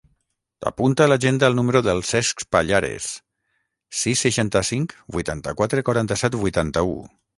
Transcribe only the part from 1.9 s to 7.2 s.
Cesc Pallares: sis, seixanta-cinc, vuitanta-quatre, quaranta-set, vuitanta-u.